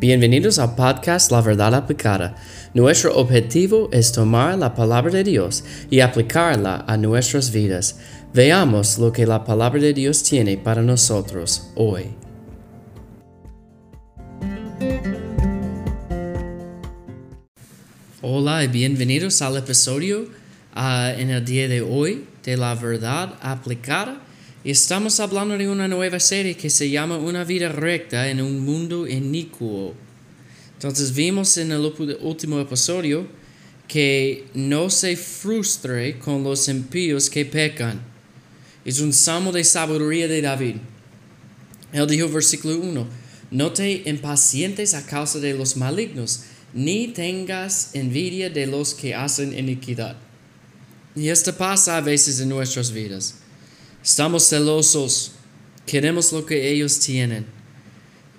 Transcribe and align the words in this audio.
Bienvenidos 0.00 0.60
al 0.60 0.76
podcast 0.76 1.32
La 1.32 1.40
Verdad 1.40 1.74
Aplicada. 1.74 2.36
Nuestro 2.72 3.16
objetivo 3.16 3.88
es 3.90 4.12
tomar 4.12 4.56
la 4.56 4.72
palabra 4.72 5.10
de 5.10 5.24
Dios 5.24 5.64
y 5.90 5.98
aplicarla 5.98 6.84
a 6.86 6.96
nuestras 6.96 7.50
vidas. 7.50 7.98
Veamos 8.32 8.98
lo 8.98 9.12
que 9.12 9.26
la 9.26 9.42
palabra 9.42 9.80
de 9.80 9.92
Dios 9.92 10.22
tiene 10.22 10.56
para 10.56 10.82
nosotros 10.82 11.72
hoy. 11.74 12.14
Hola 18.22 18.62
y 18.62 18.68
bienvenidos 18.68 19.42
al 19.42 19.56
episodio 19.56 20.28
ah, 20.76 21.12
en 21.18 21.30
el 21.30 21.44
día 21.44 21.66
de 21.66 21.82
hoy 21.82 22.24
de 22.44 22.56
La 22.56 22.76
Verdad 22.76 23.34
Aplicada. 23.40 24.27
Y 24.64 24.72
estamos 24.72 25.20
hablando 25.20 25.56
de 25.56 25.68
una 25.68 25.86
nueva 25.86 26.18
serie 26.18 26.56
que 26.56 26.68
se 26.68 26.90
llama 26.90 27.16
Una 27.16 27.44
vida 27.44 27.68
recta 27.68 28.28
en 28.28 28.40
un 28.40 28.58
mundo 28.58 29.06
inicuo. 29.06 29.94
Entonces 30.74 31.14
vimos 31.14 31.56
en 31.58 31.70
el 31.70 31.92
último 32.20 32.58
episodio 32.60 33.26
que 33.86 34.46
no 34.54 34.90
se 34.90 35.16
frustre 35.16 36.18
con 36.18 36.42
los 36.42 36.68
impíos 36.68 37.30
que 37.30 37.44
pecan. 37.44 38.02
Es 38.84 38.98
un 39.00 39.12
salmo 39.12 39.52
de 39.52 39.62
sabiduría 39.62 40.26
de 40.26 40.42
David. 40.42 40.76
Él 41.92 42.06
dijo 42.08 42.28
versículo 42.28 42.78
1, 42.78 43.06
no 43.52 43.72
te 43.72 44.02
impacientes 44.06 44.92
a 44.94 45.06
causa 45.06 45.38
de 45.38 45.54
los 45.54 45.76
malignos, 45.76 46.42
ni 46.74 47.08
tengas 47.08 47.94
envidia 47.94 48.50
de 48.50 48.66
los 48.66 48.92
que 48.92 49.14
hacen 49.14 49.56
iniquidad. 49.56 50.16
Y 51.14 51.28
esto 51.28 51.56
pasa 51.56 51.96
a 51.96 52.00
veces 52.00 52.40
en 52.40 52.48
nuestras 52.48 52.90
vidas. 52.92 53.36
Estamos 54.02 54.48
celosos, 54.48 55.32
queremos 55.86 56.32
lo 56.32 56.46
que 56.46 56.70
ellos 56.70 56.98
tienen 56.98 57.58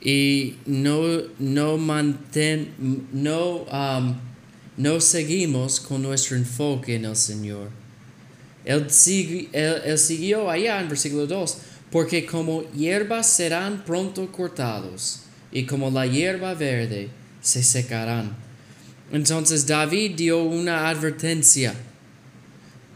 y 0.00 0.56
no, 0.66 1.02
no, 1.38 1.78
manten, 1.78 3.06
no, 3.12 3.62
um, 3.62 4.16
no 4.76 5.00
seguimos 5.00 5.80
con 5.80 6.02
nuestro 6.02 6.36
enfoque 6.36 6.94
en 6.94 7.06
el 7.06 7.16
Señor. 7.16 7.70
Él, 8.64 8.90
siguió 8.90 10.50
allá 10.50 10.80
en 10.80 10.88
versículo 10.88 11.26
2, 11.26 11.58
porque 11.90 12.26
como 12.26 12.62
hierbas 12.72 13.28
serán 13.28 13.84
pronto 13.84 14.30
cortados 14.30 15.22
y 15.50 15.64
como 15.64 15.90
la 15.90 16.06
hierba 16.06 16.54
verde 16.54 17.08
se 17.40 17.62
secarán. 17.62 18.36
Entonces 19.12 19.66
David 19.66 20.16
dio 20.16 20.42
una 20.42 20.88
advertencia. 20.88 21.74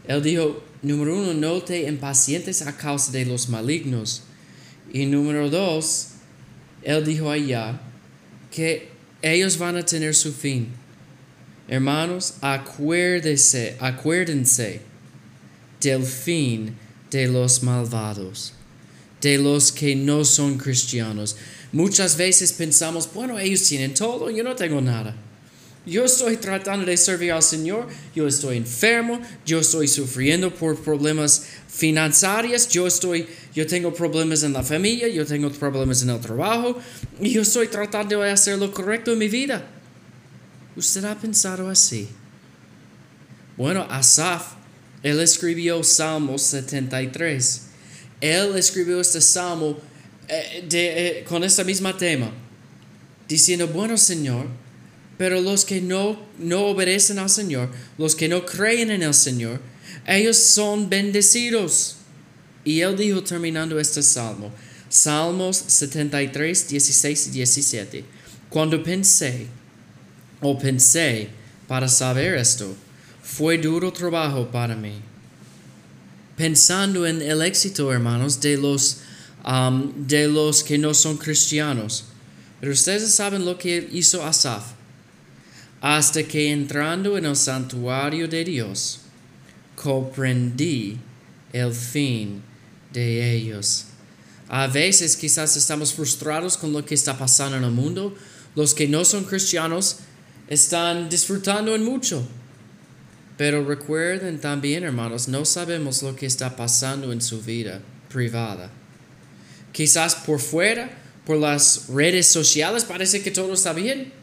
Él 0.07 0.21
dijo, 0.21 0.63
Número 0.81 1.15
uno, 1.15 1.33
no 1.33 1.61
te 1.61 1.87
impacientes 1.87 2.61
a 2.61 2.75
causa 2.75 3.11
de 3.11 3.25
los 3.25 3.49
malignos. 3.49 4.23
Y 4.91 5.05
número 5.05 5.49
dos, 5.49 6.07
él 6.81 7.05
dijo 7.05 7.29
allá 7.29 7.79
que 8.49 8.89
ellos 9.21 9.57
van 9.57 9.77
a 9.77 9.85
tener 9.85 10.15
su 10.15 10.33
fin. 10.33 10.69
Hermanos, 11.67 12.33
acuérdense, 12.41 13.77
acuérdense 13.79 14.81
del 15.79 16.03
fin 16.03 16.75
de 17.09 17.27
los 17.27 17.63
malvados, 17.63 18.53
de 19.21 19.37
los 19.37 19.71
que 19.71 19.95
no 19.95 20.25
son 20.25 20.57
cristianos. 20.57 21.37
Muchas 21.71 22.17
veces 22.17 22.51
pensamos, 22.51 23.09
bueno, 23.13 23.39
ellos 23.39 23.63
tienen 23.63 23.93
todo, 23.93 24.29
yo 24.29 24.43
no 24.43 24.55
tengo 24.55 24.81
nada. 24.81 25.15
Yo 25.85 26.05
estoy 26.05 26.37
tratando 26.37 26.85
de 26.85 26.95
servir 26.95 27.31
al 27.31 27.41
Señor, 27.41 27.87
yo 28.15 28.27
estoy 28.27 28.57
enfermo, 28.57 29.19
yo 29.45 29.59
estoy 29.61 29.87
sufriendo 29.87 30.53
por 30.53 30.79
problemas 30.79 31.47
financieros, 31.67 32.69
yo 32.69 32.85
estoy, 32.85 33.25
yo 33.55 33.65
tengo 33.65 33.91
problemas 33.91 34.43
en 34.43 34.53
la 34.53 34.61
familia, 34.61 35.07
yo 35.07 35.25
tengo 35.25 35.49
problemas 35.49 36.03
en 36.03 36.11
el 36.11 36.19
trabajo, 36.19 36.79
y 37.19 37.31
yo 37.31 37.41
estoy 37.41 37.67
tratando 37.67 38.21
de 38.21 38.29
hacer 38.29 38.59
lo 38.59 38.71
correcto 38.71 39.11
en 39.11 39.17
mi 39.17 39.27
vida. 39.27 39.65
¿Usted 40.75 41.03
ha 41.05 41.15
pensado 41.15 41.67
así? 41.67 42.07
Bueno, 43.57 43.85
Asaf, 43.89 44.53
él 45.01 45.19
escribió 45.19 45.83
Salmo 45.83 46.37
73. 46.37 47.61
Él 48.21 48.55
escribió 48.55 49.01
este 49.01 49.19
salmo 49.19 49.79
eh, 50.27 50.67
eh, 50.71 51.25
con 51.27 51.43
este 51.43 51.63
mismo 51.63 51.93
tema, 51.95 52.31
diciendo, 53.27 53.67
bueno 53.67 53.97
Señor, 53.97 54.45
pero 55.21 55.39
los 55.39 55.65
que 55.65 55.81
no, 55.81 56.19
no 56.39 56.61
obedecen 56.61 57.19
al 57.19 57.29
Señor, 57.29 57.69
los 57.99 58.15
que 58.15 58.27
no 58.27 58.43
creen 58.43 58.89
en 58.89 59.03
el 59.03 59.13
Señor, 59.13 59.61
ellos 60.07 60.35
son 60.35 60.89
bendecidos. 60.89 61.97
Y 62.63 62.79
él 62.79 62.97
dijo 62.97 63.21
terminando 63.23 63.79
este 63.79 64.01
salmo, 64.01 64.51
Salmos 64.89 65.57
73, 65.57 66.67
16 66.67 67.27
y 67.27 67.29
17, 67.29 68.05
cuando 68.49 68.81
pensé, 68.81 69.45
o 70.41 70.57
pensé 70.57 71.29
para 71.67 71.87
saber 71.87 72.33
esto, 72.33 72.75
fue 73.21 73.59
duro 73.59 73.93
trabajo 73.93 74.49
para 74.49 74.75
mí. 74.75 75.01
Pensando 76.35 77.05
en 77.05 77.21
el 77.21 77.43
éxito, 77.43 77.93
hermanos, 77.93 78.41
de 78.41 78.57
los, 78.57 79.01
um, 79.45 79.93
de 80.07 80.27
los 80.27 80.63
que 80.63 80.79
no 80.79 80.95
son 80.95 81.17
cristianos. 81.17 82.05
Pero 82.59 82.73
ustedes 82.73 83.13
saben 83.13 83.45
lo 83.45 83.59
que 83.59 83.87
hizo 83.91 84.25
Asaf 84.25 84.80
hasta 85.81 86.23
que 86.23 86.51
entrando 86.51 87.17
en 87.17 87.25
el 87.25 87.35
santuario 87.35 88.27
de 88.27 88.45
Dios, 88.45 89.01
comprendí 89.75 90.97
el 91.51 91.73
fin 91.73 92.41
de 92.93 93.33
ellos. 93.33 93.85
A 94.47 94.67
veces 94.67 95.17
quizás 95.17 95.57
estamos 95.57 95.93
frustrados 95.93 96.57
con 96.57 96.71
lo 96.71 96.85
que 96.85 96.93
está 96.93 97.17
pasando 97.17 97.57
en 97.57 97.63
el 97.63 97.71
mundo. 97.71 98.15
Los 98.55 98.75
que 98.75 98.87
no 98.87 99.05
son 99.05 99.23
cristianos 99.23 99.97
están 100.47 101.09
disfrutando 101.09 101.73
en 101.73 101.83
mucho. 101.83 102.27
Pero 103.37 103.65
recuerden 103.65 104.39
también, 104.39 104.83
hermanos, 104.83 105.29
no 105.29 105.45
sabemos 105.45 106.03
lo 106.03 106.15
que 106.15 106.25
está 106.25 106.55
pasando 106.55 107.11
en 107.11 107.21
su 107.21 107.41
vida 107.41 107.81
privada. 108.09 108.69
Quizás 109.71 110.15
por 110.15 110.39
fuera, 110.39 110.91
por 111.25 111.37
las 111.37 111.87
redes 111.87 112.27
sociales, 112.27 112.83
parece 112.83 113.23
que 113.23 113.31
todo 113.31 113.53
está 113.53 113.73
bien. 113.73 114.20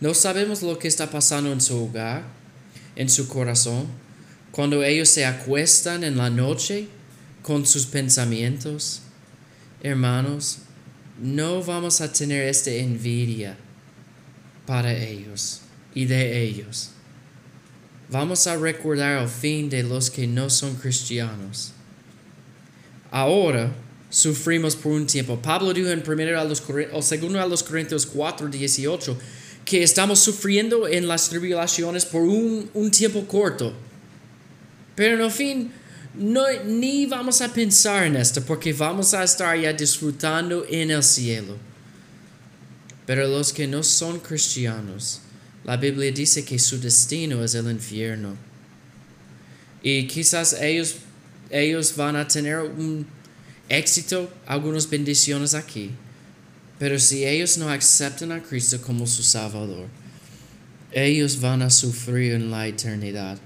No 0.00 0.14
sabemos 0.14 0.62
lo 0.62 0.78
que 0.78 0.88
está 0.88 1.10
pasando 1.10 1.52
en 1.52 1.60
su 1.60 1.84
hogar, 1.84 2.24
en 2.96 3.10
su 3.10 3.28
corazón, 3.28 3.86
cuando 4.50 4.82
ellos 4.82 5.10
se 5.10 5.26
acuestan 5.26 6.04
en 6.04 6.16
la 6.16 6.30
noche 6.30 6.88
con 7.42 7.66
sus 7.66 7.84
pensamientos. 7.84 9.02
Hermanos, 9.82 10.58
no 11.20 11.62
vamos 11.62 12.00
a 12.00 12.10
tener 12.10 12.48
esta 12.48 12.70
envidia 12.70 13.56
para 14.66 14.92
ellos 14.92 15.60
y 15.94 16.06
de 16.06 16.42
ellos. 16.42 16.90
Vamos 18.08 18.46
a 18.46 18.56
recordar 18.56 19.22
el 19.22 19.28
fin 19.28 19.68
de 19.68 19.82
los 19.82 20.10
que 20.10 20.26
no 20.26 20.48
son 20.48 20.76
cristianos. 20.76 21.72
Ahora 23.10 23.72
sufrimos 24.08 24.74
por 24.74 24.92
un 24.92 25.06
tiempo. 25.06 25.40
Pablo 25.40 25.72
dijo 25.74 25.90
en 25.90 26.02
primero 26.02 26.40
a 26.40 26.44
los 26.44 26.62
o 26.92 27.02
segundo 27.02 27.40
a 27.40 27.46
los 27.46 27.62
Corintios 27.62 28.06
4, 28.06 28.48
18 28.48 29.18
que 29.70 29.84
estamos 29.84 30.18
sufriendo 30.18 30.88
en 30.88 31.06
las 31.06 31.28
tribulaciones 31.28 32.04
por 32.04 32.22
un, 32.22 32.90
tiempo 32.90 33.24
corto. 33.28 33.72
Pero 34.96 35.24
en 35.24 35.30
fin, 35.30 35.72
no, 36.12 36.42
ni 36.66 37.06
vamos 37.06 37.40
a 37.40 37.52
pensar 37.52 38.08
en 38.08 38.16
esto 38.16 38.42
porque 38.44 38.72
vamos 38.72 39.14
a 39.14 39.22
estar 39.22 39.56
ya 39.56 39.72
disfrutando 39.72 40.66
en 40.68 40.90
el 40.90 41.04
cielo. 41.04 41.56
Pero 43.06 43.28
los 43.28 43.52
que 43.52 43.68
no 43.68 43.84
son 43.84 44.18
cristianos, 44.18 45.20
la 45.62 45.76
Biblia 45.76 46.10
dice 46.10 46.44
que 46.44 46.58
su 46.58 46.80
destino 46.80 47.44
es 47.44 47.54
el 47.54 47.70
infierno. 47.70 48.34
Y 49.84 50.08
quizás 50.08 50.52
ellos, 50.60 50.96
ellos 51.48 51.94
van 51.94 52.16
a 52.16 52.26
tener 52.26 52.58
un 52.58 53.06
éxito, 53.68 54.28
algunas 54.46 54.90
bendiciones 54.90 55.54
aquí 55.54 55.92
pero 56.80 56.98
si 56.98 57.26
ellos 57.26 57.58
no 57.58 57.68
aceptan 57.68 58.32
a 58.32 58.42
Cristo 58.42 58.80
como 58.80 59.06
su 59.06 59.22
Salvador, 59.22 59.86
ellos 60.90 61.38
van 61.38 61.60
a 61.60 61.68
sufrir 61.68 62.32
en 62.32 62.50
la 62.50 62.66
eternidad. 62.66 63.36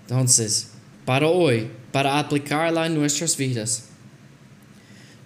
Entonces, 0.00 0.68
para 1.04 1.28
hoy, 1.28 1.68
para 1.92 2.18
aplicarla 2.18 2.86
en 2.86 2.94
nuestras 2.94 3.36
vidas, 3.36 3.84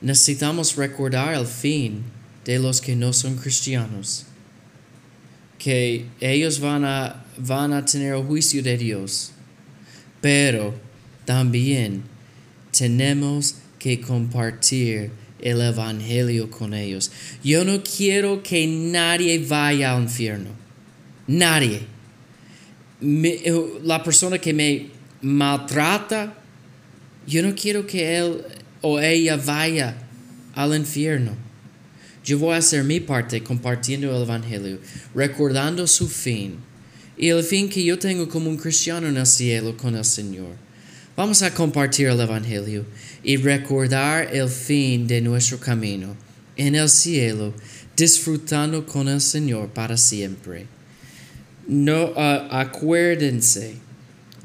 necesitamos 0.01 0.75
recordar 0.75 1.35
el 1.35 1.47
fin 1.47 2.03
de 2.45 2.59
los 2.59 2.81
que 2.81 2.97
no 2.97 3.13
son 3.13 3.37
cristianos, 3.37 4.27
que 5.57 6.07
ellos 6.19 6.59
van 6.59 6.85
a, 6.85 7.25
van 7.39 7.73
a 7.73 7.85
tener 7.85 8.13
el 8.13 8.25
juicio 8.25 8.61
de 8.61 8.77
Dios, 8.77 9.31
pero 10.21 10.75
también 11.25 12.03
tenemos 12.77 13.55
que 13.79 14.01
compartir 14.01 15.13
el 15.43 15.61
Evangelio 15.61 16.51
con 16.51 16.75
ellos. 16.75 17.11
Yo 17.43 17.65
no 17.65 17.83
quiero 17.83 18.43
que 18.43 18.67
nadie 18.67 19.39
vaya 19.39 19.95
al 19.95 20.03
infierno. 20.03 20.51
Nadie. 21.27 21.83
la 23.01 24.03
persona 24.03 24.39
que 24.39 24.53
me 24.53 24.91
maltrata, 25.23 26.35
yo 27.27 27.43
no 27.43 27.55
quiero 27.55 27.87
que 27.87 28.17
él 28.19 28.43
o 28.83 29.01
ella 29.01 29.37
vaya 29.37 29.97
al 30.55 30.75
infierno. 30.75 31.33
Yo 32.25 32.39
voy 32.39 32.55
a 32.55 32.59
hacer 32.59 32.85
mi 32.85 33.01
parte 33.01 33.43
compartiendo 33.43 34.15
el 34.15 34.23
Evangelio, 34.23 34.79
recordando 35.15 35.87
su 35.87 36.09
fin 36.09 36.59
y 37.17 37.29
el 37.29 37.43
fin 37.43 37.69
que 37.69 37.85
yo 37.85 37.99
tengo 37.99 38.29
como 38.29 38.51
un 38.51 38.57
cristiano 38.57 39.09
en 39.09 39.17
el 39.17 39.27
cielo 39.27 39.77
con 39.77 39.95
el 39.95 40.05
Señor. 40.05 40.55
Vamos 41.21 41.43
a 41.43 41.53
compartir 41.53 42.07
el 42.07 42.19
Evangelio 42.19 42.87
y 43.23 43.37
recordar 43.37 44.35
el 44.35 44.49
fin 44.49 45.07
de 45.07 45.21
nuestro 45.21 45.61
camino 45.61 46.17
en 46.57 46.75
el 46.75 46.89
cielo, 46.89 47.53
disfrutando 47.95 48.87
con 48.87 49.07
el 49.07 49.21
Señor 49.21 49.69
para 49.69 49.99
siempre. 49.99 50.67
No 51.69 52.13
uh, 52.13 52.49
acuérdense 52.51 53.75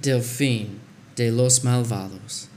del 0.02 0.22
fin 0.22 0.68
de 1.16 1.32
los 1.32 1.64
malvados. 1.64 2.50